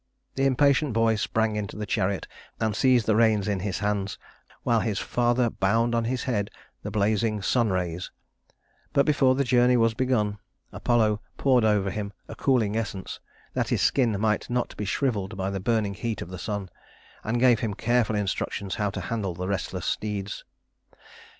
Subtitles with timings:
[0.33, 2.27] The impatient boy sprang into the chariot
[2.59, 4.17] and seized the reins in his hands,
[4.63, 6.49] while his father bound on his head
[6.81, 8.09] the blazing sun rays;
[8.93, 10.39] but before the journey was begun,
[10.71, 13.19] Apollo poured over him a cooling essence,
[13.53, 16.69] that his skin might not be shriveled by the burning heat of the sun,
[17.23, 20.43] and gave him careful instructions how to handle the restless steeds.